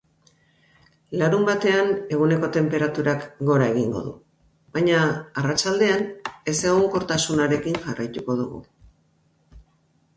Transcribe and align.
Larunbatean, 1.21 1.91
eguneko 2.15 2.47
tenperaturak 2.55 3.27
gora 3.51 3.67
egingo 3.75 4.01
du, 4.09 4.15
baina 4.79 5.05
arratsaldean 5.43 6.05
ezegonkortasunarekin 6.57 7.83
jarraituko 7.89 8.41
dugu. 8.45 8.65